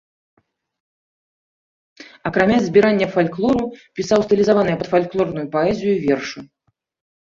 Акрамя 2.31 2.57
збірання 2.69 3.11
фальклору 3.15 3.63
пісаў 4.03 4.19
стылізаваныя 4.27 4.77
пад 4.85 4.95
фальклорную 4.97 5.49
паэзію 5.57 5.93
вершы. 6.13 6.39